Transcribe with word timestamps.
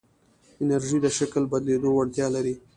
انرژی 0.61 0.97
د 1.01 1.07
شکل 1.17 1.43
بدلېدو 1.51 1.89
وړتیا 1.93 2.27
لري. 2.35 2.55